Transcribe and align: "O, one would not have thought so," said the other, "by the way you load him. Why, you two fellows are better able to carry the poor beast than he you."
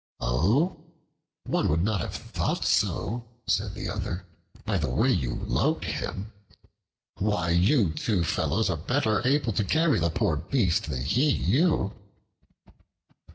"O, 0.19 0.77
one 1.43 1.69
would 1.69 1.83
not 1.83 2.01
have 2.01 2.15
thought 2.15 2.65
so," 2.65 3.23
said 3.45 3.75
the 3.75 3.87
other, 3.87 4.25
"by 4.65 4.79
the 4.79 4.89
way 4.89 5.11
you 5.11 5.35
load 5.45 5.83
him. 5.83 6.31
Why, 7.19 7.51
you 7.51 7.91
two 7.91 8.23
fellows 8.23 8.71
are 8.71 8.77
better 8.77 9.21
able 9.27 9.53
to 9.53 9.63
carry 9.63 9.99
the 9.99 10.09
poor 10.09 10.37
beast 10.37 10.89
than 10.89 11.03
he 11.03 11.29
you." 11.29 11.93